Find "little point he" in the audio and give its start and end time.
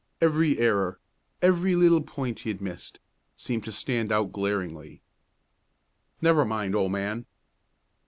1.75-2.49